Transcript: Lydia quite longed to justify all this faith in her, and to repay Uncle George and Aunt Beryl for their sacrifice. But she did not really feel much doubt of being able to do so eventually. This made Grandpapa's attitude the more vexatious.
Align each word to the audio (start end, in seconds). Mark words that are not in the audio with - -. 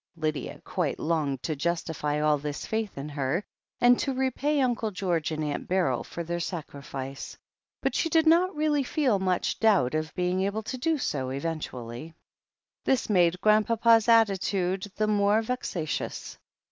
Lydia 0.17 0.59
quite 0.65 0.97
longed 0.97 1.43
to 1.43 1.55
justify 1.55 2.19
all 2.19 2.39
this 2.39 2.65
faith 2.65 2.97
in 2.97 3.07
her, 3.09 3.43
and 3.79 3.99
to 3.99 4.15
repay 4.15 4.59
Uncle 4.59 4.89
George 4.89 5.29
and 5.29 5.43
Aunt 5.43 5.67
Beryl 5.67 6.03
for 6.03 6.23
their 6.23 6.39
sacrifice. 6.39 7.37
But 7.83 7.93
she 7.93 8.09
did 8.09 8.25
not 8.25 8.55
really 8.55 8.81
feel 8.81 9.19
much 9.19 9.59
doubt 9.59 9.93
of 9.93 10.11
being 10.15 10.41
able 10.41 10.63
to 10.63 10.77
do 10.79 10.97
so 10.97 11.29
eventually. 11.29 12.15
This 12.83 13.11
made 13.11 13.39
Grandpapa's 13.41 14.07
attitude 14.09 14.91
the 14.95 15.05
more 15.05 15.43
vexatious. 15.43 16.39